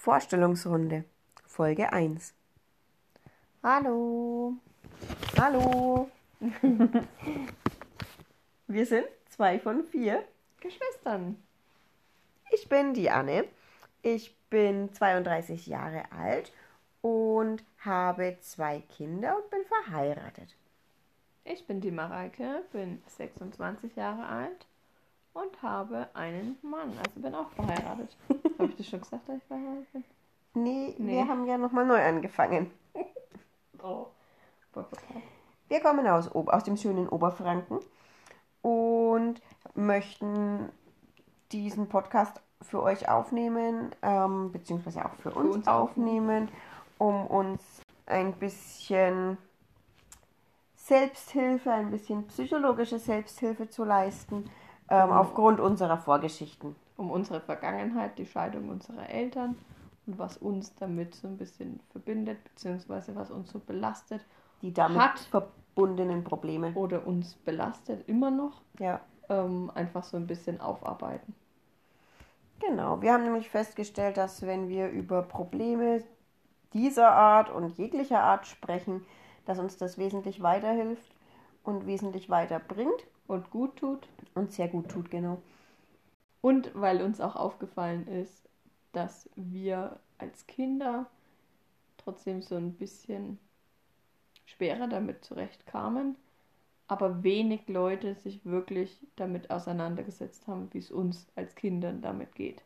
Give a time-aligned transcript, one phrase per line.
[0.00, 1.04] Vorstellungsrunde,
[1.46, 2.32] Folge 1.
[3.62, 4.54] Hallo.
[5.38, 6.10] Hallo.
[8.66, 10.24] Wir sind zwei von vier.
[10.60, 11.36] Geschwistern.
[12.50, 13.44] Ich bin die Anne.
[14.00, 16.50] Ich bin 32 Jahre alt
[17.02, 20.56] und habe zwei Kinder und bin verheiratet.
[21.44, 24.66] Ich bin die Mareike, bin 26 Jahre alt
[25.32, 26.92] und habe einen Mann.
[26.98, 28.16] Also bin auch verheiratet.
[28.58, 30.04] Habe ich das schon gesagt, dass ich verheiratet bin?
[30.54, 31.12] Nee, Nee.
[31.12, 32.70] wir haben ja nochmal neu angefangen.
[33.82, 34.08] Oh.
[35.68, 37.78] Wir kommen aus, aus dem schönen Oberfranken
[38.60, 39.40] und
[39.74, 40.68] möchten
[41.50, 46.50] diesen Podcast für euch aufnehmen, ähm, beziehungsweise auch für uns, uns aufnehmen,
[46.98, 47.62] um uns
[48.04, 49.38] ein bisschen
[50.76, 54.50] Selbsthilfe, ein bisschen psychologische Selbsthilfe zu leisten,
[54.90, 56.76] ähm, aufgrund unserer Vorgeschichten.
[56.96, 59.56] Um unsere Vergangenheit, die Scheidung unserer Eltern
[60.06, 64.24] und was uns damit so ein bisschen verbindet, beziehungsweise was uns so belastet
[64.60, 66.72] Die damit Hat- verbundenen Probleme.
[66.74, 69.00] oder uns belastet immer noch, Ja.
[69.30, 71.34] ähm, einfach so ein bisschen aufarbeiten.
[72.60, 76.02] Genau, wir haben nämlich festgestellt, dass wenn wir über Probleme
[76.74, 79.04] dieser Art und jeglicher Art sprechen,
[79.46, 81.10] dass uns das wesentlich weiterhilft
[81.64, 84.08] und wesentlich weiterbringt Und gut tut.
[84.34, 85.40] und sehr gut tut, genau.
[86.40, 88.48] Und weil uns auch aufgefallen ist,
[88.90, 91.06] dass wir als Kinder
[91.96, 93.38] trotzdem so ein bisschen
[94.46, 96.16] schwerer damit zurechtkamen,
[96.88, 102.64] aber wenig Leute sich wirklich damit auseinandergesetzt haben, wie es uns als Kindern damit geht.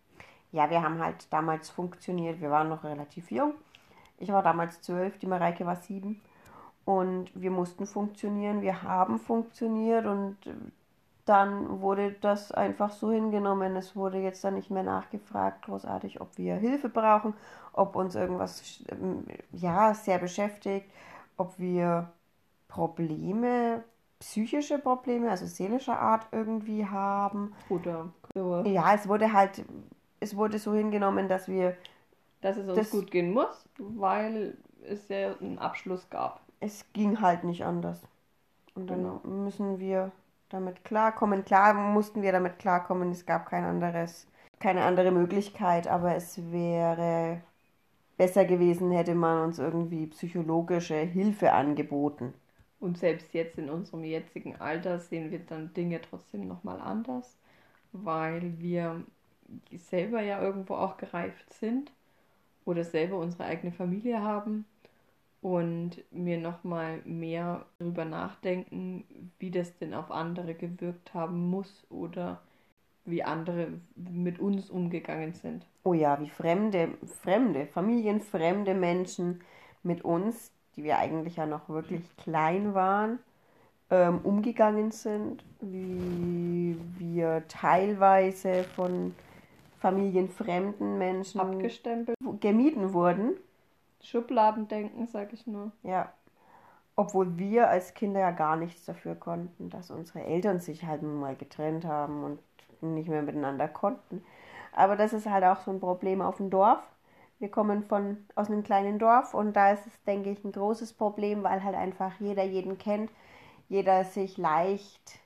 [0.51, 3.53] Ja, wir haben halt damals funktioniert, wir waren noch relativ jung.
[4.17, 6.23] Ich war damals zwölf, die Mareike war sieben.
[6.85, 10.37] Und wir mussten funktionieren, wir haben funktioniert und
[11.25, 13.77] dann wurde das einfach so hingenommen.
[13.77, 17.33] Es wurde jetzt dann nicht mehr nachgefragt, großartig, ob wir Hilfe brauchen,
[17.73, 20.87] ob uns irgendwas ähm, ja, sehr beschäftigt,
[21.39, 22.13] ob wir
[22.69, 23.85] Probleme,
[24.21, 27.55] psychische Probleme, also seelischer Art irgendwie haben.
[27.71, 29.65] Oder so, Ja, es wurde halt,
[30.21, 31.77] es wurde so hingenommen, dass wir,
[32.43, 36.41] dass es uns Das- gut gehen muss, weil es ja einen Abschluss gab.
[36.65, 38.01] Es ging halt nicht anders.
[38.75, 39.23] Und dann Genau.
[39.25, 40.13] müssen wir
[40.51, 41.45] damit klarkommen.
[41.45, 44.27] Klar mussten wir damit klarkommen, es gab kein anderes,
[44.61, 47.43] keine andere Möglichkeit, aber es wäre
[48.19, 52.35] besser gewesen, hätte man uns irgendwie psychologische Hilfe angeboten.
[52.79, 57.37] Und selbst jetzt in unserem jetzigen Alter sehen wir dann Dinge trotzdem nochmal anders,
[57.93, 59.05] weil wir
[59.77, 61.93] selber ja irgendwo auch gereift sind
[62.67, 64.67] oder selber unsere eigene Familie haben
[65.45, 69.05] und wir nochmal mehr darüber nachdenken,
[69.39, 72.41] wie das denn auf andere gewirkt haben muss oder
[73.05, 75.67] wie andere mit uns umgegangen sind.
[75.83, 76.89] Oh ja, wie fremde,
[77.21, 79.43] fremde, familienfremde Menschen
[79.83, 83.19] mit uns, die wir eigentlich ja noch wirklich klein waren,
[83.91, 89.15] ähm, umgegangen sind, wie wir teilweise von
[89.81, 92.17] familienfremden Menschen Abgestempelt.
[92.41, 93.35] gemieden wurden.
[94.05, 95.73] Schubladendenken, sag ich nur.
[95.83, 96.13] Ja.
[96.97, 101.21] Obwohl wir als Kinder ja gar nichts dafür konnten, dass unsere Eltern sich halt nun
[101.21, 102.41] mal getrennt haben und
[102.83, 104.25] nicht mehr miteinander konnten.
[104.73, 106.83] Aber das ist halt auch so ein Problem auf dem Dorf.
[107.39, 110.93] Wir kommen von, aus einem kleinen Dorf und da ist es, denke ich, ein großes
[110.95, 113.11] Problem, weil halt einfach jeder jeden kennt,
[113.69, 115.19] jeder sich leicht,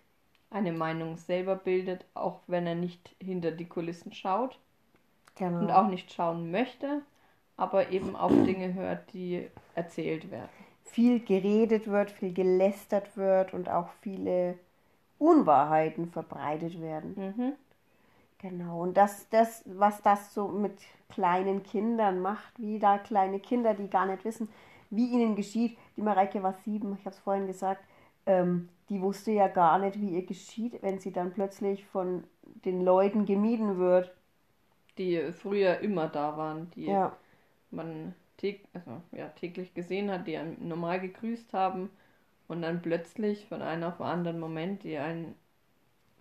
[0.50, 4.58] eine Meinung selber bildet, auch wenn er nicht hinter die Kulissen schaut
[5.36, 7.02] genau, und auch nicht schauen möchte,
[7.58, 10.50] aber eben auf Dinge hört, die erzählt werden.
[10.84, 14.58] viel geredet wird, viel gelästert wird und auch viele
[15.18, 17.16] Unwahrheiten verbreitet werden.
[17.16, 17.52] Mhm.
[18.38, 23.74] Genau, und das, das, was das so mit kleinen Kindern macht, wie da kleine Kinder,
[23.74, 24.48] die gar nicht wissen,
[24.90, 25.76] wie ihnen geschieht.
[25.96, 27.82] Die Mareike war sieben, ich habe es vorhin gesagt,
[28.26, 32.24] ähm, die wusste ja gar nicht, wie ihr geschieht, wenn sie dann plötzlich von
[32.64, 34.14] den Leuten gemieden wird.
[34.98, 37.16] Die früher immer da waren, die Ja,
[37.70, 41.90] man täg also, ja, täglich gesehen hat, die einen normal gegrüßt haben
[42.48, 45.34] und dann plötzlich von einem auf den anderen Moment, die einen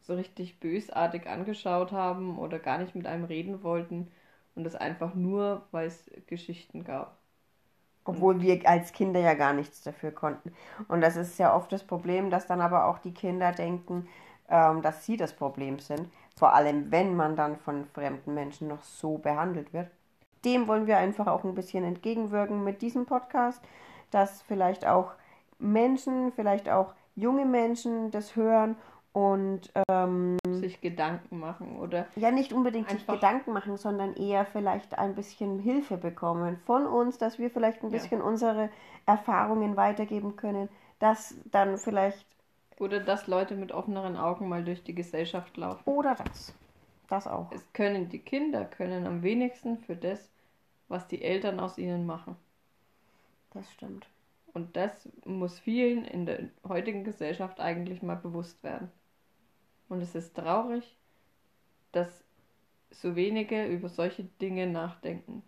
[0.02, 4.12] so richtig bösartig angeschaut haben oder gar nicht mit einem reden wollten
[4.56, 7.18] und das einfach nur, weil es Geschichten gab.
[8.06, 10.52] obwohl wir als Kinder ja gar nichts dafür konnten.
[10.88, 14.08] Und das ist ja oft das Problem, dass dann aber auch die Kinder denken,
[14.50, 16.10] ähm, dass sie das Problem sind.
[16.36, 19.92] Vor allem, wenn man dann von fremden Menschen noch so behandelt wird.
[20.48, 23.62] Dem wollen wir einfach auch ein bisschen entgegenwirken mit diesem Podcast,
[24.12, 25.12] dass vielleicht auch
[25.60, 28.78] Menschen, vielleicht auch junge Menschen das hören
[29.12, 34.98] und ähm, sich Gedanken machen oder ja nicht unbedingt sich Gedanken machen, sondern eher vielleicht
[34.98, 37.98] ein bisschen Hilfe bekommen von uns, dass wir vielleicht ein Ja.
[37.98, 38.70] bisschen unsere
[39.06, 42.26] Erfahrungen weitergeben können, dass dann vielleicht
[42.80, 45.82] oder dass Leute mit offeneren Augen mal durch die Gesellschaft laufen.
[45.86, 46.54] oder das,
[47.10, 47.52] das auch.
[47.52, 50.30] Es können die Kinder können am wenigsten für das,
[50.88, 52.36] was die Eltern aus ihnen machen.
[53.52, 54.08] Das stimmt.
[54.54, 58.92] Und das muss vielen in der heutigen Gesellschaft eigentlich mal bewusst werden.
[59.90, 60.96] Und es ist traurig,
[61.92, 62.24] dass
[62.92, 65.44] so wenige über solche Dinge nachdenken.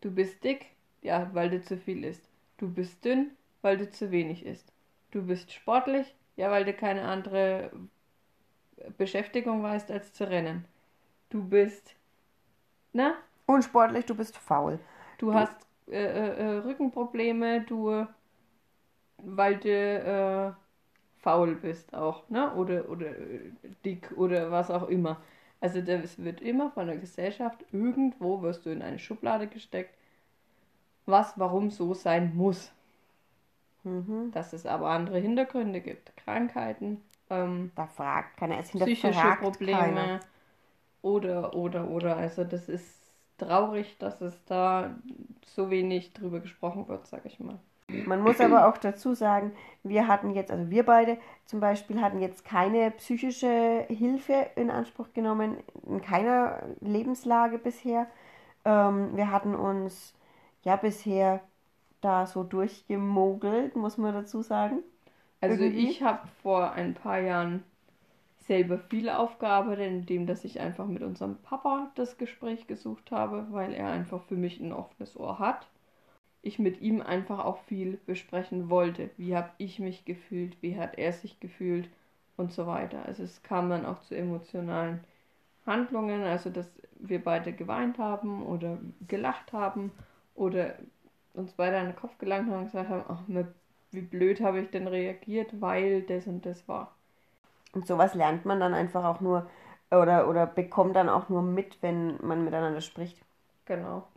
[0.00, 0.66] Du bist dick,
[1.02, 2.28] ja, weil du zu viel isst.
[2.58, 4.72] Du bist dünn, weil du zu wenig isst.
[5.10, 7.70] Du bist sportlich, ja, weil du keine andere
[8.96, 10.64] Beschäftigung weißt, als zu rennen.
[11.30, 11.94] Du bist,
[12.92, 13.16] na,
[13.46, 14.78] Unsportlich, du bist faul.
[15.18, 15.54] Du hast
[15.88, 18.06] äh, äh, äh, Rückenprobleme, du,
[19.18, 20.52] weil du äh,
[21.22, 22.54] faul bist auch, ne?
[22.54, 23.52] Oder, oder äh,
[23.84, 25.20] dick oder was auch immer.
[25.60, 29.94] Also das wird immer von der Gesellschaft, irgendwo wirst du in eine Schublade gesteckt,
[31.06, 32.70] was warum so sein muss.
[33.84, 34.32] Mhm.
[34.32, 37.00] Dass es aber andere Hintergründe gibt, Krankheiten,
[37.30, 40.20] ähm, Da fragt keiner, es psychische Probleme keiner.
[41.02, 42.16] oder, oder, oder.
[42.16, 43.05] Also das ist
[43.38, 44.94] traurig, dass es da
[45.44, 47.58] so wenig drüber gesprochen wird, sag ich mal.
[47.88, 49.52] Man muss aber auch dazu sagen,
[49.84, 55.12] wir hatten jetzt, also wir beide zum Beispiel hatten jetzt keine psychische Hilfe in Anspruch
[55.12, 58.08] genommen, in keiner Lebenslage bisher.
[58.64, 60.14] Ähm, wir hatten uns
[60.62, 61.40] ja bisher
[62.00, 64.82] da so durchgemogelt, muss man dazu sagen.
[65.40, 65.88] Also Irgendwie?
[65.88, 67.62] ich habe vor ein paar Jahren
[68.46, 73.72] selber viel aufgearbeitet, indem dass ich einfach mit unserem Papa das Gespräch gesucht habe, weil
[73.74, 75.68] er einfach für mich ein offenes Ohr hat.
[76.42, 79.10] Ich mit ihm einfach auch viel besprechen wollte.
[79.16, 81.88] Wie habe ich mich gefühlt, wie hat er sich gefühlt
[82.36, 83.04] und so weiter.
[83.06, 85.00] Also es kam dann auch zu emotionalen
[85.66, 88.78] Handlungen, also dass wir beide geweint haben oder
[89.08, 89.90] gelacht haben
[90.34, 90.74] oder
[91.34, 93.22] uns beide an den Kopf gelangt haben und gesagt haben, ach,
[93.90, 96.94] wie blöd habe ich denn reagiert, weil das und das war.
[97.76, 99.48] Und sowas lernt man dann einfach auch nur
[99.92, 103.18] oder, oder bekommt dann auch nur mit, wenn man miteinander spricht.
[103.66, 104.08] Genau.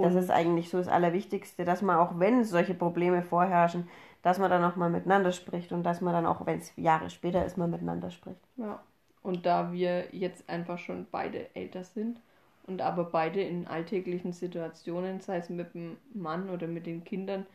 [0.00, 3.88] Das Und ist eigentlich so das Allerwichtigste, dass man auch wenn solche Probleme vorherrschen,
[4.22, 7.08] dass man dann auch mal miteinander spricht und dass man dann auch, wenn es Jahre
[7.08, 8.40] später ist, mal miteinander spricht.
[8.56, 8.82] ja.
[9.22, 12.20] Und da wir jetzt einfach schon beide älter sind
[12.66, 17.46] und aber beide in alltäglichen Situationen, sei es mit dem Mann oder mit den Kindern,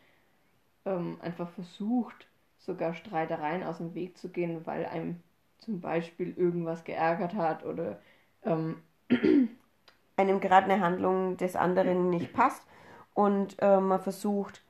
[0.86, 2.28] ähm, einfach versucht,
[2.66, 5.22] sogar Streitereien aus dem Weg zu gehen, weil einem
[5.60, 8.00] zum Beispiel irgendwas geärgert hat oder
[8.44, 8.78] ähm,
[10.18, 12.64] einem gerade eine Handlung des anderen nicht passt
[13.14, 14.64] und äh, man versucht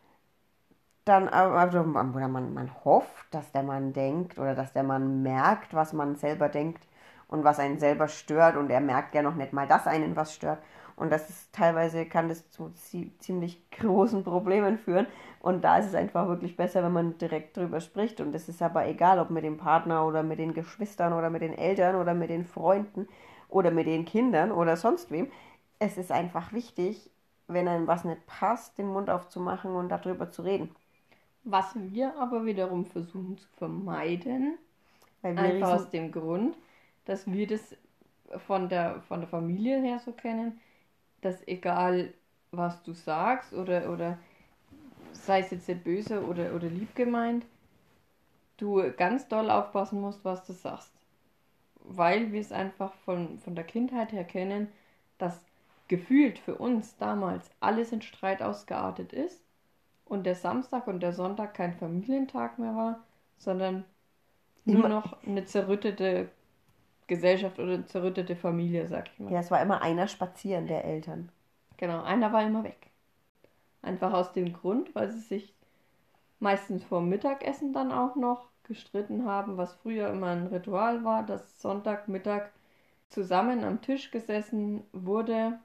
[1.06, 5.22] dann, aber- also, oder man, man hofft, dass der Mann denkt oder dass der Mann
[5.24, 6.88] merkt, was man selber denkt
[7.28, 10.34] und was einen selber stört und er merkt ja noch nicht mal, dass einen was
[10.34, 10.60] stört.
[10.96, 15.08] Und das ist teilweise kann das zu zie- ziemlich großen Problemen führen.
[15.42, 18.22] Und da ist es einfach wirklich besser, wenn man direkt drüber spricht.
[18.22, 21.42] Und es ist aber egal, ob mit dem Partner oder mit den Geschwistern oder mit
[21.42, 23.08] den Eltern oder mit den Freunden
[23.50, 25.32] oder mit den Kindern oder sonst wem.
[25.80, 27.10] Es ist einfach wichtig,
[27.48, 30.70] wenn einem was nicht passt, den Mund aufzumachen und darüber zu reden.
[31.44, 34.58] was wir aber wiederum versuchen zu vermeiden,
[35.22, 36.58] Weil wir Einfach aus dem Grund,
[37.06, 37.76] dass wir das
[38.48, 40.60] von der, von der Familie her so kennen,
[41.26, 42.14] dass egal
[42.52, 44.18] was du sagst oder, oder
[45.12, 47.46] sei es jetzt böse oder, oder lieb gemeint,
[48.58, 50.92] du ganz doll aufpassen musst, was du sagst.
[51.80, 54.68] Weil wir es einfach von, von der Kindheit her kennen,
[55.18, 55.44] dass
[55.88, 59.42] gefühlt für uns damals alles in Streit ausgeartet ist
[60.06, 63.04] und der Samstag und der Sonntag kein Familientag mehr war,
[63.38, 63.84] sondern
[64.66, 66.30] nur noch eine zerrüttete
[67.08, 69.34] Gesellschaft oder zerrüttete Familie, sag ich mal.
[69.34, 71.30] ja, es war immer einer spazieren der Eltern.
[71.78, 72.90] Genau, einer war immer weg.
[73.82, 75.56] Einfach aus dem Grund, weil sie sich
[76.40, 81.62] meistens vor Mittagessen dann auch noch gestritten haben, was früher immer ein Ritual war, dass
[81.62, 82.50] Sonntagmittag
[83.10, 85.60] zusammen am Tisch gesessen wurde,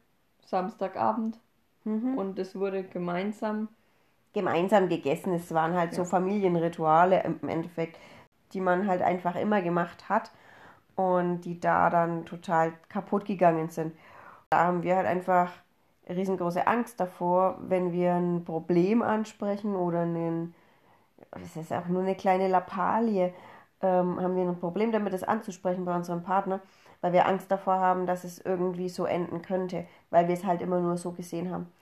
[0.46, 1.40] Samstagabend,
[1.84, 2.16] Mhm.
[2.16, 3.68] und es wurde gemeinsam,
[4.32, 5.32] gemeinsam gegessen.
[5.34, 6.08] Es waren halt so Ja.
[6.10, 7.98] Familienrituale im Endeffekt,
[8.52, 10.30] die man halt einfach immer gemacht hat
[11.00, 13.94] und die da dann total kaputt gegangen sind.
[14.50, 15.50] Da haben wir halt einfach
[16.08, 20.54] riesengroße Angst davor, wenn wir ein Problem ansprechen oder einen,
[21.30, 23.32] das ist auch nur eine kleine Lappalie,
[23.82, 26.60] ähm, haben wir ein Problem damit, das anzusprechen bei unserem Partner,
[27.00, 30.60] weil wir Angst davor haben, dass es irgendwie so enden könnte, weil wir es halt
[30.60, 31.72] immer nur so gesehen haben.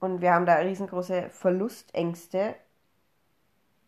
[0.00, 2.54] Und wir haben da riesengroße Verlustängste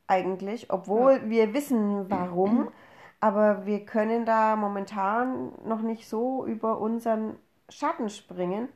[0.06, 2.70] eigentlich, obwohl wir wissen, warum.
[3.20, 7.36] Aber wir können da momentan noch nicht so über unseren
[7.68, 8.68] Schatten springen.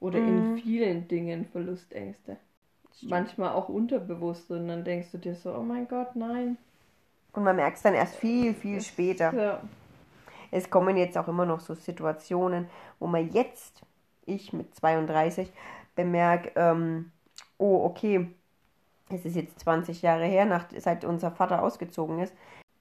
[0.00, 2.36] Oder in vielen Dingen Verlustängste.
[3.02, 6.56] Manchmal auch unterbewusst und dann denkst du dir so, oh mein Gott, nein.
[7.32, 9.32] Und man merkt es dann erst viel, viel später.
[9.32, 9.60] Ja.
[10.50, 12.68] Es kommen jetzt auch immer noch so Situationen,
[12.98, 13.82] wo man jetzt,
[14.26, 15.52] ich mit 32,
[15.94, 17.12] bemerke, ähm,
[17.58, 18.28] oh, okay,
[19.10, 22.34] es ist jetzt 20 Jahre her, nach, seit unser Vater ausgezogen ist.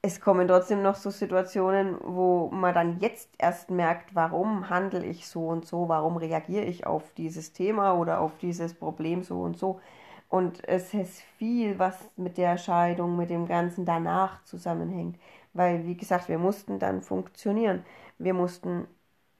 [0.07, 5.27] Es kommen trotzdem noch so Situationen, wo man dann jetzt erst merkt, warum handle ich
[5.27, 9.57] so und so, warum reagiere ich auf dieses Thema oder auf dieses Problem so und
[9.57, 9.81] so.
[10.29, 15.17] Und es ist viel, was mit der Scheidung, mit dem Ganzen danach zusammenhängt.
[15.53, 17.83] Weil, wie gesagt, wir mussten dann funktionieren.
[18.17, 18.87] Wir mussten,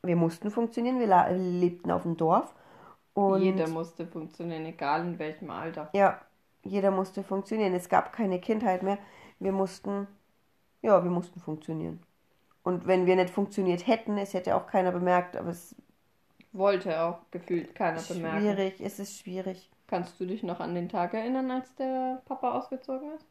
[0.04, 2.54] wir mussten funktionieren, wir lebten auf dem Dorf.
[3.14, 5.90] Und Jeder musste funktionieren, egal in welchem Alter.
[5.94, 6.20] ja,
[6.64, 7.74] jeder musste funktionieren.
[7.74, 8.98] Es gab keine Kindheit mehr.
[9.40, 10.08] Wir mussten,
[10.82, 12.02] ja, wir mussten funktionieren.
[12.64, 15.76] Und wenn wir nicht funktioniert hätten, es hätte auch keiner bemerkt, aber es
[16.52, 18.38] Wollte auch gefühlt keiner ist bemerken.
[18.40, 19.70] schwierig, es ist schwierig.
[19.88, 23.26] Kannst du dich noch an den Tag erinnern, als der Papa ausgezogen ist?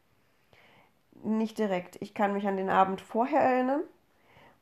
[1.23, 1.97] Nicht direkt.
[2.01, 3.81] Ich kann mich an den Abend vorher erinnern.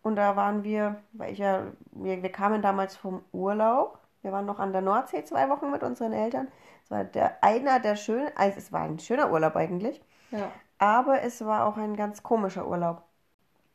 [0.03, 3.99] Und da waren wir, weil ich ja, wir, wir kamen damals vom Urlaub.
[4.23, 6.49] Wir waren noch an der Nordsee zwei Wochen mit unseren Eltern.
[6.85, 10.01] Es war der einer der schönen, also es war ein schöner Urlaub eigentlich.
[10.31, 10.53] Ja.
[10.77, 13.03] Aber es war auch ein ganz komischer Urlaub.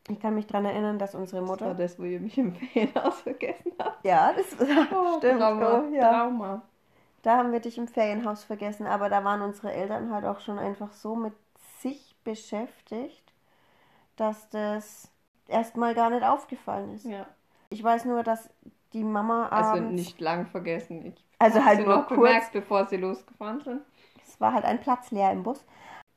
[0.09, 1.75] Ich kann mich daran erinnern, dass unsere Das war Mutter.
[1.75, 4.03] das, wo ihr mich im Ferienhaus vergessen habt.
[4.03, 4.55] Ja, das
[4.91, 5.39] Oh, stimmt.
[5.39, 5.83] Trauma.
[5.87, 6.09] Oh, ja.
[6.09, 6.61] Trauma.
[7.23, 10.59] Da haben wir dich im Ferienhaus vergessen, aber da waren unsere Eltern halt auch schon
[10.59, 11.33] einfach so mit
[11.81, 13.33] sich beschäftigt,
[14.17, 15.11] dass das
[15.47, 17.11] erstmal gar nicht aufgefallen ist.
[17.11, 17.27] Ja.
[17.69, 18.49] Ich weiß nur, dass
[18.93, 21.05] die Mama Also abends, nicht lang vergessen.
[21.05, 22.09] Ich Also halt sie nur noch kurz.
[22.09, 23.81] bemerkt, bevor sie losgefahren sind.
[24.27, 25.63] es war halt ein Platz leer im Bus.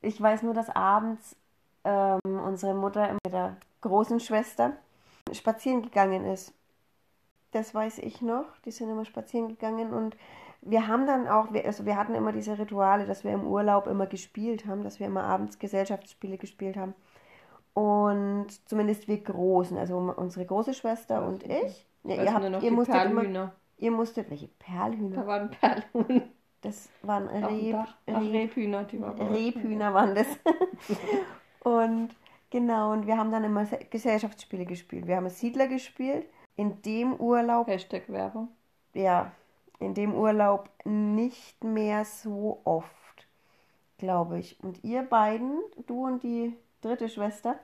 [0.05, 1.37] Ich weiß nur, dass abends
[1.85, 4.73] ähm, unsere Mutter mit der großen Schwester
[5.33, 6.53] spazieren gegangen ist.
[7.53, 8.47] Das weiß ich noch.
[8.65, 10.17] Die sind immer spazieren gegangen und
[10.63, 13.87] wir haben dann auch, wir, also wir hatten immer diese Rituale, dass wir im Urlaub
[13.87, 16.95] immer gespielt haben, dass wir immer abends Gesellschaftsspiele gespielt haben.
[17.75, 21.87] Und zumindest wir Großen, also unsere große Schwester und ich.
[22.05, 23.53] Ja, ihr, habt, ihr musstet immer, Perlhühner.
[23.79, 25.17] ihr musstet, welche Perlhühner?
[25.17, 26.23] Da waren Perlhuhn
[26.65, 27.77] Das waren Reb.
[27.77, 29.21] Ach, Reb, Rebhühner, die waren.
[29.21, 30.27] Rebhühner waren das.
[31.61, 32.11] und
[32.51, 35.07] genau, und wir haben dann immer Se- Gesellschaftsspiele gespielt.
[35.07, 36.27] Wir haben Siedler gespielt.
[36.57, 38.49] In dem Urlaub, Hashtag Werbung.
[38.95, 39.33] ja,
[39.81, 43.27] in dem Urlaub nicht mehr so oft,
[43.99, 44.57] glaube ich.
[44.63, 47.57] Und ihr beiden, du und die dritte Schwester,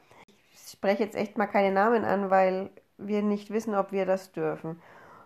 [0.53, 4.33] ich spreche jetzt echt mal keine Namen an, weil wir nicht wissen, ob wir das
[4.33, 4.83] dürfen,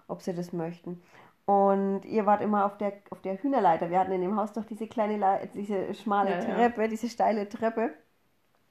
[0.08, 1.02] ob sie das möchten.
[1.46, 3.90] Und ihr wart immer auf der, auf der Hühnerleiter.
[3.90, 6.54] Wir hatten in dem Haus doch diese kleine, Le diese schmale Ja, ja.
[6.54, 7.92] Treppe, diese steile Treppe.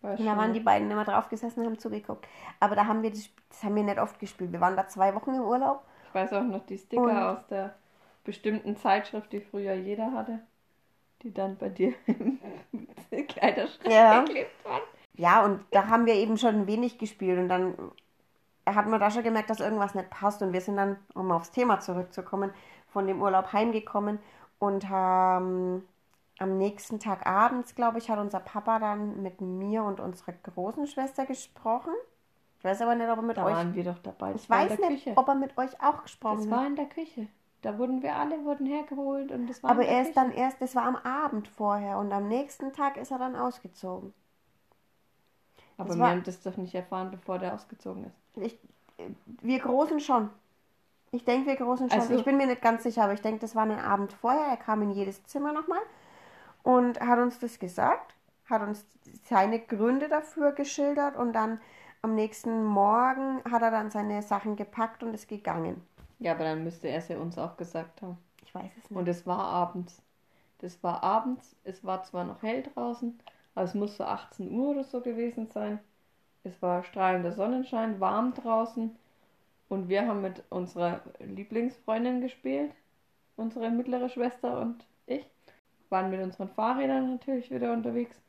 [0.02, 2.28] War Und da waren die beiden immer drauf gesessen und haben zugeguckt.
[2.60, 4.52] Aber da haben wir das, das haben wir nicht oft gespielt.
[4.52, 5.84] Wir waren da zwei Wochen im Urlaub.
[6.08, 7.76] Ich weiß auch noch die Sticker Und- aus der
[8.24, 10.40] bestimmten Zeitschrift, die früher jeder hatte,
[11.22, 12.40] die dann bei dir im
[13.28, 14.22] Kleiderschrank Ja.
[14.24, 14.82] geklebt waren.
[15.16, 17.76] Ja, und da haben wir eben schon ein wenig gespielt und dann
[18.66, 21.52] hat man da schon gemerkt, dass irgendwas nicht passt und wir sind dann, um aufs
[21.52, 22.52] Thema zurückzukommen,
[22.88, 24.20] von dem Urlaub heimgekommen
[24.60, 25.84] und haben
[26.40, 30.88] am nächsten Tag abends, glaube ich, hat unser Papa dann mit mir und unserer großen
[30.88, 31.94] Schwester gesprochen.
[32.60, 33.54] Ich weiß aber nicht, ob er mit Da euch.
[33.54, 34.34] waren wir doch dabei.
[34.34, 35.18] Das Ich war weiß nicht, Küche.
[35.18, 36.68] ob er mit euch auch Das gesprochen war hat.
[36.68, 37.28] in der Küche.
[37.62, 40.76] Da wurden wir alle wurden hergeholt und das war Aber er ist dann erst, das
[40.76, 44.14] war am Abend vorher und am nächsten Tag ist er dann ausgezogen.
[45.84, 48.16] Aber das wir haben das doch nicht erfahren, bevor der ausgezogen ist.
[48.38, 48.60] Ich,
[49.42, 50.30] wir Großen schon.
[51.12, 52.00] Ich denke, wir Großen schon.
[52.00, 54.48] Also- ich bin mir nicht ganz sicher, aber ich denke, das war ein Abend vorher.
[54.48, 55.82] Er kam in jedes Zimmer nochmal
[56.64, 58.16] und hat uns das gesagt,
[58.50, 58.86] hat uns
[59.24, 61.60] seine Gründe dafür geschildert und dann
[62.02, 65.82] am nächsten Morgen hat er dann seine Sachen gepackt und ist gegangen.
[66.20, 68.18] Ja, aber dann müsste er es ja uns auch gesagt haben.
[68.44, 68.98] Ich weiß es nicht.
[68.98, 70.02] Und es war abends.
[70.60, 71.56] Das war abends.
[71.64, 73.20] Es war zwar noch hell draußen,
[73.56, 75.80] aber es muss so 18 Uhr oder so gewesen sein.
[76.44, 78.96] Es war strahlender Sonnenschein, warm draußen.
[79.70, 82.72] Und wir haben mit unserer Lieblingsfreundin gespielt.
[83.38, 85.26] Unsere mittlere Schwester und ich.
[85.90, 88.22] Waren mit unseren Fahrrädern natürlich wieder unterwegs.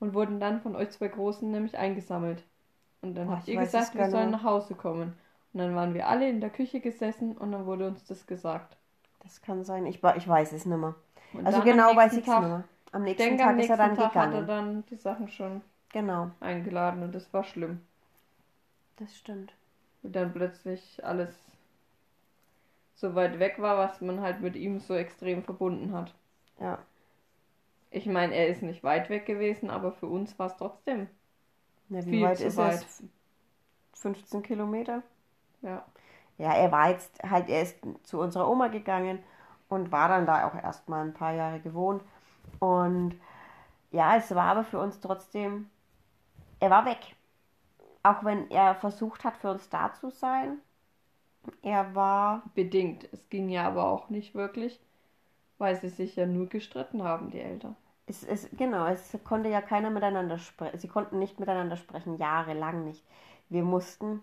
[0.00, 2.42] Und wurden dann von euch zwei Großen nämlich eingesammelt.
[3.02, 5.14] Und dann Oh, habt ihr gesagt, wir sollen nach Hause kommen.
[5.52, 8.76] Und dann waren wir alle in der Küche gesessen und dann wurde uns das gesagt.
[9.20, 9.86] Das kann sein.
[9.86, 10.94] Ich, ich weiß es nicht mehr.
[11.32, 12.64] Und Also genau weiß ich es nicht mehr.
[12.92, 14.44] Am nächsten denke, Tag am ist er nächsten dann Tag hat er gegangen.
[14.44, 17.82] dann die Sachen schon Genau, eingeladen und das war schlimm.
[18.96, 19.52] das stimmt.
[20.04, 21.34] Und dann plötzlich alles
[22.94, 26.14] so weit weg war, was man halt mit ihm so extrem verbunden hat.
[26.60, 26.78] Ja.
[27.92, 31.08] Ich meine, er ist nicht weit weg gewesen, aber für uns war es trotzdem.
[31.88, 32.86] Na, wie Viel weit zu ist weit.
[32.90, 33.02] es?
[33.94, 35.02] 15 Kilometer.
[35.62, 35.84] Ja.
[36.38, 39.18] Ja, er war jetzt halt, er ist zu unserer Oma gegangen
[39.68, 42.02] und war dann da auch erstmal ein paar Jahre gewohnt.
[42.60, 43.16] Und
[43.90, 45.70] ja, es war aber für uns trotzdem,
[46.60, 47.16] er war weg.
[48.02, 50.58] Auch wenn er versucht hat, für uns da zu sein.
[51.62, 52.42] Er war.
[52.54, 53.08] Bedingt.
[53.12, 54.80] Es ging ja aber auch nicht wirklich,
[55.58, 57.76] weil sie sich ja nur gestritten haben, die Eltern.
[58.06, 60.78] Es, es, genau, es konnte ja keiner miteinander sprechen.
[60.78, 63.04] Sie konnten nicht miteinander sprechen, jahrelang nicht.
[63.48, 64.22] Wir mussten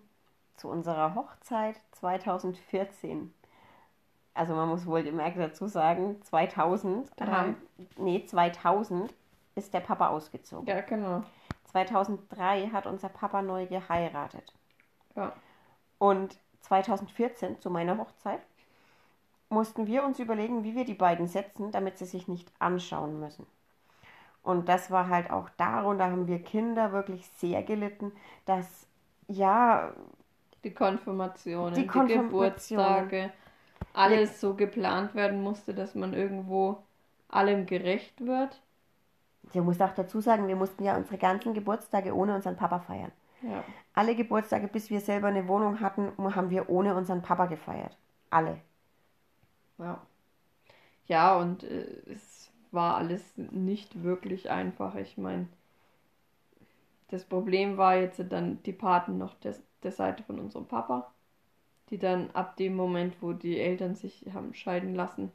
[0.58, 3.34] zu unserer Hochzeit 2014,
[4.40, 7.56] also man muss wohl gemerkt dazu sagen, 2000, Drei.
[7.98, 9.14] nee, 2000
[9.56, 10.66] ist der Papa ausgezogen.
[10.66, 11.24] Ja, genau.
[11.66, 14.54] 2003 hat unser Papa neu geheiratet.
[15.16, 15.34] Ja.
[15.98, 18.40] Und 2014, zu meiner Hochzeit,
[19.50, 23.46] mussten wir uns überlegen, wie wir die beiden setzen, damit sie sich nicht anschauen müssen.
[24.42, 28.14] Und das war halt auch darunter haben wir Kinder wirklich sehr gelitten,
[28.46, 28.88] dass
[29.28, 29.92] ja,
[30.64, 32.30] Die Konfirmationen, Die die, Konfirmationen.
[32.30, 33.34] Geburtstage,
[33.94, 36.78] alles so geplant werden musste, dass man irgendwo
[37.28, 38.62] allem gerecht wird.
[39.54, 43.12] ich muss auch dazu sagen, wir mussten ja unsere ganzen Geburtstage ohne unseren Papa feiern.
[43.42, 43.64] Ja.
[43.94, 47.98] Alle Geburtstage, bis wir selber eine Wohnung hatten, haben wir ohne unseren Papa gefeiert.
[48.30, 48.60] Alle.
[49.78, 50.02] Ja.
[51.08, 54.96] Ja, und äh, es war alles nicht wirklich einfach.
[54.96, 55.48] Ich meine,
[57.10, 61.12] das Problem war jetzt dann die Paten noch des, der Seite von unserem Papa,
[61.90, 65.32] die dann ab dem Moment, wo die Eltern sich haben scheiden lassen,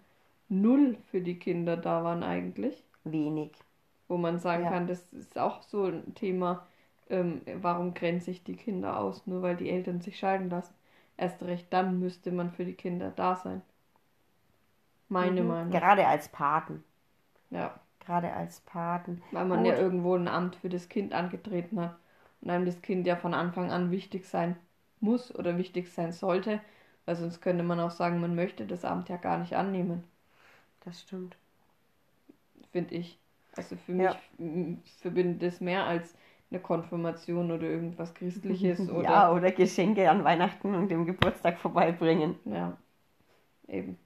[0.49, 2.85] null für die Kinder da waren eigentlich.
[3.05, 3.53] Wenig.
[4.09, 4.69] Wo man sagen Ja.
[4.69, 6.67] kann, das ist auch so ein Thema,
[7.11, 10.75] ähm, warum grenze ich die Kinder aus, nur weil die Eltern sich scheiden lassen.
[11.17, 13.63] Erst recht dann müsste man für die Kinder da sein.
[15.09, 15.45] Meine Mhm.
[15.45, 15.81] Meinung.
[15.81, 16.85] Gerade als Paten.
[17.51, 19.21] Ja, Gerade als Paten.
[19.31, 19.67] weil man Gut.
[19.67, 21.97] ja irgendwo ein Amt für das Kind angetreten hat
[22.41, 24.57] und einem das Kind ja von Anfang an wichtig sein
[25.05, 26.61] muss oder wichtig sein sollte,
[27.07, 30.05] weil sonst könnte man auch sagen, man möchte das Amt ja gar nicht annehmen,
[30.85, 31.37] Das stimmt.
[32.73, 33.19] finde ich.
[33.57, 34.17] Also für Ja.
[34.39, 36.15] mich verbindet es mehr als
[36.51, 42.37] eine Konfirmation oder irgendwas Christliches oder ja, oder Geschenke an Weihnachten und dem Geburtstag vorbeibringen.
[42.45, 42.77] ja,
[43.69, 43.99] eben.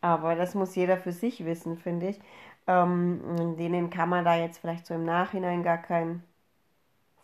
[0.00, 2.20] Aber das muss jeder für sich wissen, finde ich.
[2.66, 6.22] Ähm, denen kann man da jetzt vielleicht so im Nachhinein gar keinen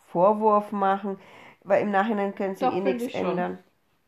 [0.07, 1.17] Vorwurf machen,
[1.67, 3.59] weil im Nachhinein können sie Doch, eh nichts ändern.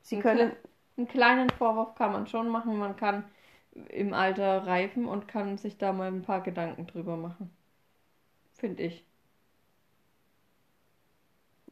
[0.02, 0.52] Sie Ein können,
[0.98, 2.78] Einen kleinen Vorwurf kann man schon machen.
[2.78, 3.26] Man kann
[3.89, 7.52] im Alter reifen und kann sich da mal ein paar Gedanken drüber machen.
[8.54, 9.06] Finde ich.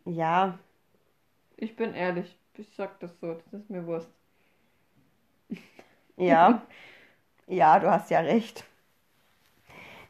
[0.06, 0.60] ja,
[1.58, 2.40] Ich bin ehrlich.
[2.54, 3.34] Ich sag das so.
[3.34, 4.10] Das ist mir Wurst.
[6.18, 6.62] ja,
[7.48, 8.66] ja, du hast ja recht.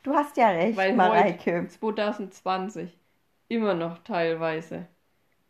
[0.03, 1.67] Du hast ja recht, Weil Mareike.
[1.67, 2.97] 2020
[3.47, 4.87] immer noch teilweise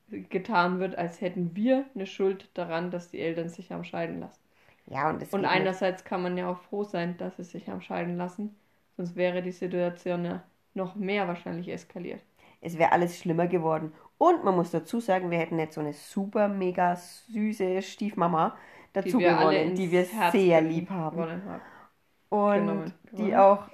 [0.10, 4.40] getan wird, als hätten wir eine Schuld daran, dass die Eltern sich haben scheiden lassen.
[4.88, 7.82] Ja, und es Und einerseits kann man ja auch froh sein, dass sie sich haben
[7.82, 8.56] scheiden lassen.
[8.98, 10.44] Sonst wäre die Situation ja
[10.74, 12.22] noch mehr wahrscheinlich eskaliert.
[12.62, 13.94] es wäre alles schlimmer geworden.
[14.18, 18.58] Und man muss dazu sagen, wir hätten jetzt so eine super mega süße Stiefmama
[18.94, 21.28] dazu gewonnen, die wir Herz sehr lieb haben.
[21.46, 21.62] haben.
[22.30, 22.94] Und Genommen.
[23.12, 23.70] die auch,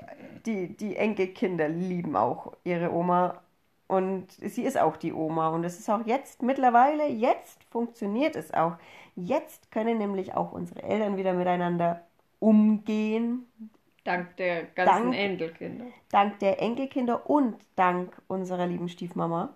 [0.46, 3.43] die, die Enkelkinder lieben auch ihre Oma.
[3.88, 5.50] Und sie ist auch die Oma.
[5.50, 8.74] Und es ist auch jetzt mittlerweile, jetzt funktioniert es auch.
[9.16, 12.02] Jetzt können nämlich auch unsere Eltern wieder miteinander
[12.40, 13.48] umgehen.
[14.04, 15.86] Dank der ganzen Dank- Enkelkinder.
[16.12, 19.54] Dank der Enkelkinder und dank unserer lieben Stiefmama.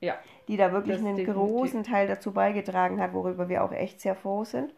[0.00, 0.18] Ja.
[0.48, 1.34] die da wirklich einen definitiv.
[1.34, 4.74] großen Teil dazu beigetragen hat, worüber wir auch echt sehr froh sind.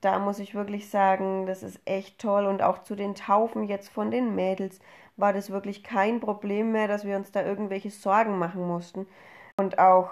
[0.00, 3.90] Da muss ich wirklich sagen, das ist echt toll und auch zu den Taufen jetzt
[3.90, 4.80] von den Mädels
[5.18, 9.06] war das wirklich kein Problem mehr, dass wir uns da irgendwelche Sorgen machen mussten.
[9.56, 10.10] Und auch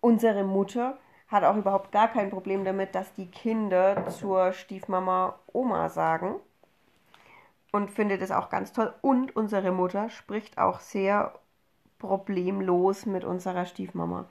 [0.00, 5.88] unsere Mutter hat auch überhaupt gar kein Problem damit, dass die Kinder zur Stiefmama Oma
[5.88, 6.36] sagen
[7.72, 8.94] und findet es auch ganz toll.
[9.02, 11.32] Und unsere Mutter spricht auch sehr
[11.98, 14.26] problemlos mit unserer Stiefmama.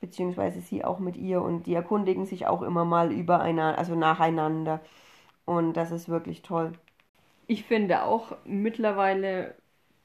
[0.00, 4.80] Beziehungsweise sie auch mit ihr und die erkundigen sich auch immer mal übereinander, also nacheinander.
[5.44, 6.72] Und das ist wirklich toll.
[7.46, 9.54] Ich finde auch mittlerweile,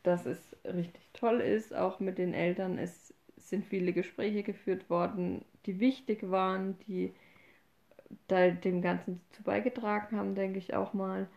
[0.03, 2.77] dass es richtig toll ist, auch mit den Eltern.
[2.77, 7.13] Es sind viele Gespräche geführt worden, die wichtig waren, die
[8.27, 11.27] da dem Ganzen zu beigetragen haben, denke ich auch mal.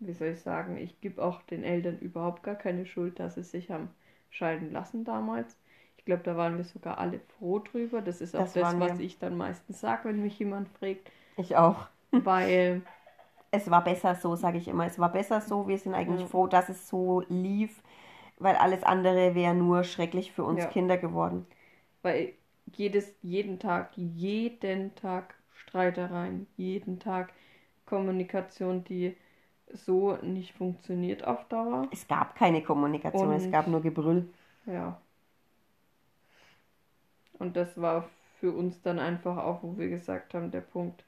[0.00, 3.44] Wie soll ich sagen, ich gebe auch den Eltern überhaupt gar keine Schuld, dass sie
[3.44, 3.90] sich haben
[4.28, 5.56] scheiden lassen damals.
[5.98, 8.02] Ich glaube, da waren wir sogar alle froh drüber.
[8.02, 8.98] Das ist auch Das das, was wir.
[8.98, 11.88] ich dann meistens sage, wenn mich jemand fragt, Ich auch.
[12.24, 12.82] weil
[13.50, 14.86] Es war besser so, sage ich immer.
[14.86, 15.66] Es war besser so.
[15.68, 16.26] Wir sind eigentlich Ja.
[16.26, 17.82] froh, dass es so lief.
[18.40, 20.66] weil alles andere wäre nur schrecklich für uns Ja.
[20.68, 21.44] Kinder geworden.
[22.02, 22.34] Weil
[22.72, 27.32] jedes, jeden Tag, jeden Tag Streitereien, jeden Tag
[27.84, 29.16] Kommunikation, die
[29.72, 31.88] so nicht funktioniert auf Dauer.
[31.90, 34.28] Es gab keine Kommunikation, es Und- gab nur Gebrüll.
[34.66, 35.00] Ja.
[37.40, 38.08] Und das war
[38.38, 41.04] für uns dann einfach auch, wo wir gesagt haben, der Punkt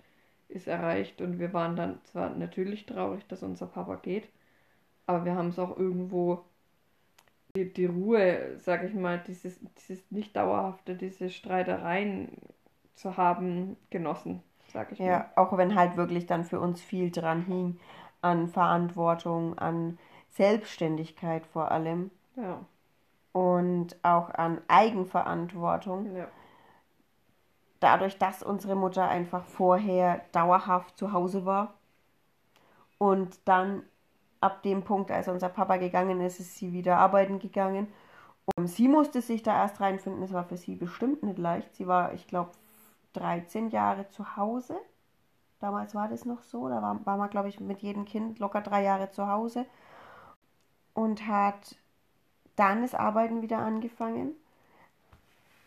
[0.51, 4.29] ist erreicht und wir waren dann zwar natürlich traurig, dass unser Papa geht,
[5.07, 6.45] aber wir haben es auch irgendwo
[7.57, 12.37] die, die Ruhe, sag ich mal, dieses, dieses nicht dauerhafte, diese Streitereien
[12.95, 17.43] zu haben, genossen, sag ich Ja, auch wenn halt wirklich dann für uns viel dran
[17.47, 17.81] hing
[18.23, 19.99] an Verantwortung, an
[20.31, 22.43] Selbstständigkeit vor allem mal.
[22.45, 22.67] Ja,
[23.33, 26.07] und auch an Eigenverantwortung.
[26.17, 26.29] ja,
[27.81, 31.75] Dadurch, dass unsere Mutter einfach vorher dauerhaft zu Hause war
[32.99, 33.83] und dann
[34.41, 37.89] ab dem Punkt, als unser Papa gegangen ist, ist sie wieder arbeiten gegangen.
[38.57, 40.23] Und sie musste sich da erst reinfinden.
[40.23, 41.75] Es war für sie bestimmt nicht leicht.
[41.77, 42.51] Sie war, ich glaube,
[43.15, 44.77] 13 Jahre zu Hause.
[45.61, 46.69] Damals war das noch so.
[46.69, 49.67] Da war, war man, glaube ich, mit jedem Kind locker drei Jahre zu Hause.
[50.95, 51.77] Und hat
[52.57, 54.35] dann das Arbeiten wieder angefangen.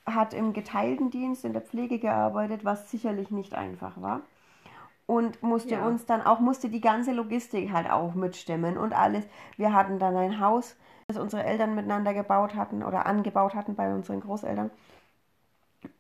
[0.06, 4.22] Hat im geteilten Dienst in der Pflege gearbeitet, was sicherlich nicht einfach war.
[5.06, 5.88] Und musste Ja.
[5.88, 9.26] uns dann auch, musste die ganze Logistik halt auch mitstemmen und alles.
[9.58, 13.94] Wir hatten dann ein Haus, das unsere Eltern miteinander gebaut hatten oder angebaut hatten bei
[13.94, 14.72] unseren Großeltern.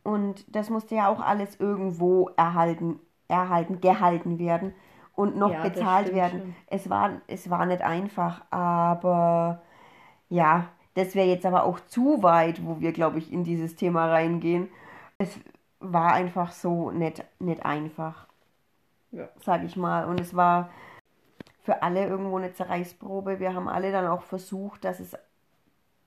[0.03, 4.73] Und das musste ja auch alles irgendwo erhalten, erhalten, gehalten werden
[5.15, 6.39] und noch Ja, bezahlt werden.
[6.39, 6.55] schon.
[6.67, 9.61] Es war, es war nicht einfach, aber
[10.29, 14.07] ja, das wäre jetzt aber auch zu weit, wo wir, glaube ich, in dieses Thema
[14.09, 14.69] reingehen.
[15.17, 15.39] Es
[15.79, 18.27] war einfach so nicht, nicht einfach,
[19.11, 19.29] ja.
[19.43, 20.05] sag ich mal.
[20.05, 20.69] Und es war
[21.63, 23.39] für alle irgendwo eine Zerreißprobe.
[23.39, 25.15] Wir haben alle dann auch versucht, dass es,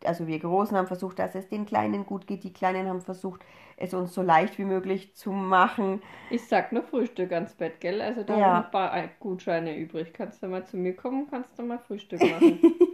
[0.05, 2.45] also wir Großen haben versucht, dass es den Kleinen gut geht.
[2.45, 3.43] Die Kleinen haben versucht,
[3.77, 6.03] es uns so leicht wie möglich zu machen.
[6.29, 8.01] Ich sag nur Frühstück ans Bett, gell?
[8.01, 8.47] Also da Ja.
[8.47, 10.13] haben noch ein paar Gutscheine übrig.
[10.13, 12.61] Kannst du mal zu mir kommen, kannst du mal Frühstück machen.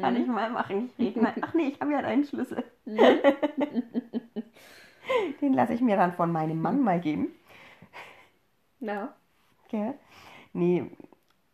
[0.00, 0.90] Kann ich mal machen.
[0.96, 1.32] Ich rede mal.
[1.40, 2.64] Ach nee, ich habe ja einen Schlüssel.
[5.40, 7.28] Den lasse ich mir dann von meinem Mann mal geben.
[8.80, 9.14] Ja.
[9.68, 9.94] Gell?
[10.52, 10.90] Nee,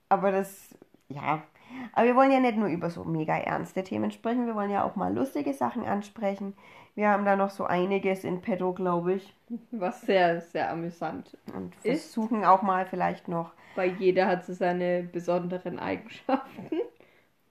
[0.09, 0.76] aber das,
[1.09, 1.42] ja.
[1.92, 4.85] Aber wir wollen ja nicht nur über so mega ernste Themen sprechen, wir wollen ja
[4.85, 6.54] auch mal lustige Sachen ansprechen.
[6.94, 9.35] Wir haben da noch so einiges in petto, glaube ich.
[9.72, 11.37] Was sehr, sehr amüsant.
[11.52, 12.14] Und Ist?
[12.14, 16.78] versuchen auch mal vielleicht noch Weil jeder hat so seine besonderen Eigenschaften.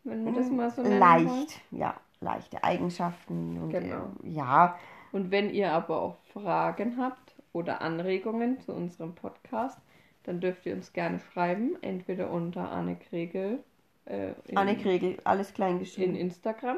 [0.04, 1.48] Wenn wir das mal so nennen wollen.
[1.48, 3.62] leicht, ja, leichte Eigenschaften.
[3.62, 4.12] Und Genau.
[4.24, 4.78] äh, ja,
[5.12, 9.80] Und wenn ihr aber auch Fragen habt oder Anregungen zu unserem Podcast,
[10.24, 11.78] dann dürft ihr uns gerne schreiben.
[11.82, 13.64] Entweder unter Anne Kregel
[14.06, 16.16] äh, in, Anne Kregel, alles klein in geschrieben.
[16.16, 16.78] Instagram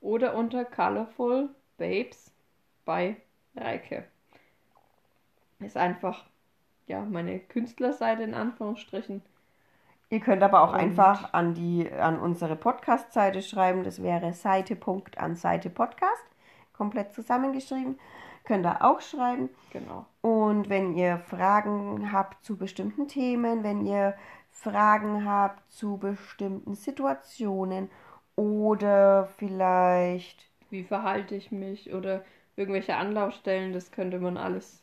[0.00, 2.32] oder unter Colorful Babes
[2.84, 3.16] bei
[3.56, 4.04] Reike.
[5.60, 6.24] Ist einfach
[6.86, 9.22] ja meine Künstlerseite in Anführungsstrichen.
[10.10, 13.84] Ihr könnt aber auch Und- einfach an die an unsere Podcast-Seite schreiben.
[13.84, 16.24] Das wäre Seite.anseite Podcast.
[16.72, 17.98] Komplett zusammengeschrieben.
[18.44, 19.50] Könnt ihr auch schreiben.
[19.72, 20.06] Genau.
[20.22, 24.14] Und wenn ihr Fragen habt zu bestimmten Themen, wenn ihr
[24.50, 27.88] Fragen habt zu bestimmten Situationen
[28.34, 32.24] oder vielleicht Wie verhalte ich mich oder
[32.56, 34.82] irgendwelche Anlaufstellen, das könnte man alles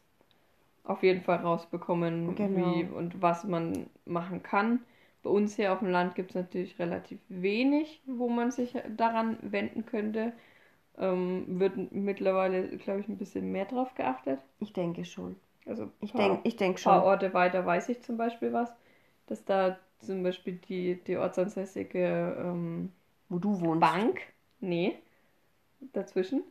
[0.85, 2.73] auf jeden Fall rausbekommen, Genau.
[2.75, 4.79] wie und was man machen kann.
[5.23, 9.37] Bei uns hier auf dem Land gibt es natürlich relativ wenig, wo man sich daran
[9.41, 10.33] wenden könnte.
[10.97, 14.39] Ähm, wird mittlerweile, glaube ich, ein bisschen mehr drauf geachtet.
[14.59, 15.35] ich denke schon.
[15.65, 17.07] Also Ich paar- denke ich denk paar schon.
[17.07, 18.71] Orte weiter weiß ich zum Beispiel was,
[19.27, 22.91] dass da zum Beispiel die, die ortsansässige ähm,
[23.29, 23.81] Wo du wohnst.
[23.81, 24.21] Bank,
[24.59, 24.95] nee,
[25.93, 26.43] dazwischen,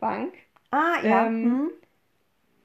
[0.00, 0.34] Bank,
[0.70, 1.26] Ah, ja.
[1.26, 1.70] Ähm, hm.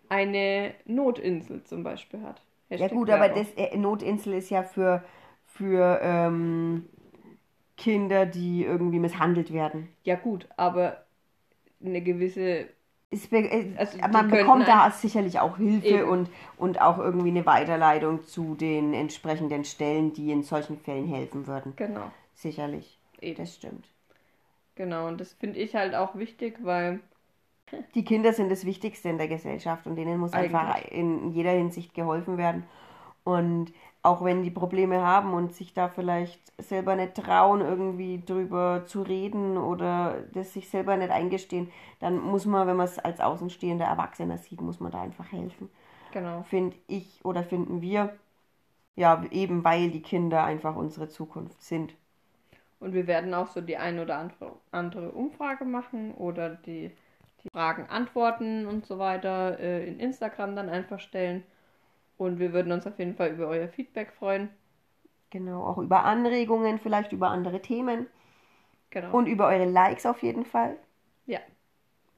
[0.10, 2.42] eine Notinsel zum Beispiel hat.
[2.70, 3.46] Ja Hashtag gut, aber Werbung.
[3.46, 5.04] das äh, Notinsel ist ja für,
[5.62, 6.86] für ähm,
[7.78, 9.90] Kinder, die irgendwie misshandelt werden.
[10.04, 11.06] Ja gut, aber
[11.84, 12.70] eine gewisse,
[13.30, 16.10] be äh, Also man bekommt da sicherlich auch Hilfe Eben.
[16.10, 21.48] und, und auch irgendwie eine Weiterleitung zu den entsprechenden Stellen, die in solchen Fällen helfen
[21.48, 21.74] würden.
[21.76, 22.98] genau, Sicherlich.
[23.22, 23.88] eben, Das stimmt.
[24.76, 25.08] genau.
[25.08, 27.00] Und das finde ich halt auch wichtig, weil,
[27.96, 30.92] Die Kinder sind das Wichtigste in der Gesellschaft und denen muss einfach Eigentlich.
[30.92, 32.64] in jeder Hinsicht geholfen werden.
[33.24, 33.72] Und
[34.04, 39.04] auch wenn die Probleme haben und sich da vielleicht selber nicht trauen, irgendwie drüber zu
[39.04, 43.86] reden oder das sich selber nicht eingestehen, dann muss man, wenn man es als außenstehender
[43.86, 45.70] Erwachsener sieht, muss man da einfach helfen.
[46.12, 48.18] genau, Finde ich oder finden wir,
[48.96, 51.96] ja, eben weil die Kinder einfach unsere Zukunft sind.
[52.80, 54.30] Und wir werden auch so die ein oder
[54.72, 56.92] andere, Umfrage machen oder die,
[57.44, 61.44] die Fragen antworten und so weiter äh, in Instagram dann einfach stellen.
[62.22, 64.50] Und wir würden uns auf jeden Fall über euer Feedback freuen.
[65.32, 68.08] Genau, auch über Anregungen, vielleicht über andere Themen.
[68.92, 69.12] Genau.
[69.18, 70.78] Und über eure Likes auf jeden Fall.
[71.26, 71.40] ja,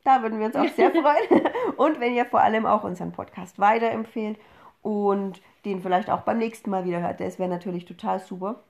[0.03, 1.47] Da würden wir uns auch sehr freuen.
[1.77, 4.37] Und wenn ihr vor allem auch unseren Podcast weiterempfehlt
[4.81, 8.63] und den vielleicht auch beim nächsten Mal wieder hört, das wäre natürlich total super.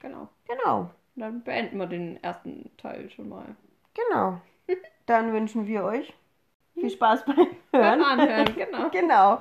[0.00, 0.28] genau.
[0.46, 3.56] Genau, Dann beenden wir den ersten Teil schon mal.
[3.94, 4.40] genau.
[5.06, 6.12] Dann wünschen wir euch
[6.74, 8.02] viel Spaß beim Beim Hören.
[8.02, 8.88] Anhören, genau.
[8.92, 9.40] Genau.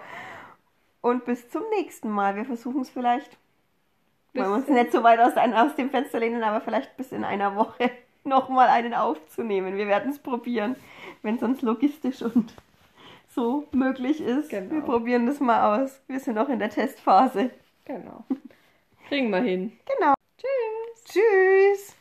[1.01, 2.35] Und bis zum nächsten Mal.
[2.35, 3.37] Wir versuchen es vielleicht.
[4.33, 7.11] Bis- Wollen wir uns nicht so weit aus, aus dem Fenster lehnen, aber vielleicht bis
[7.11, 7.91] in einer Woche
[8.23, 9.77] nochmal einen aufzunehmen.
[9.77, 10.75] Wir werden es probieren,
[11.21, 12.53] wenn es uns logistisch und
[13.29, 14.49] so möglich ist.
[14.49, 14.71] Genau.
[14.75, 16.01] Wir probieren das mal aus.
[16.07, 17.51] Wir sind noch in der Testphase.
[17.85, 18.25] Genau.
[19.07, 19.71] Kriegen wir hin.
[19.97, 20.13] Genau.
[20.37, 21.03] Tschüss.
[21.05, 21.95] Tschüss.